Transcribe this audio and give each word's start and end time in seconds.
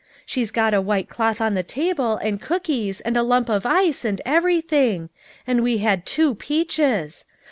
She's 0.25 0.49
got 0.49 0.73
a 0.73 0.81
white 0.81 1.07
cloth 1.09 1.39
on 1.39 1.53
the 1.53 1.61
table, 1.61 2.17
and 2.17 2.41
cookies, 2.41 3.01
and 3.01 3.15
a 3.15 3.21
lump 3.21 3.49
of 3.49 3.67
ice, 3.67 4.03
and 4.03 4.19
everything; 4.25 5.11
and 5.45 5.61
we 5.61 5.77
had 5.77 6.07
two 6.07 6.33
peaches. 6.33 7.27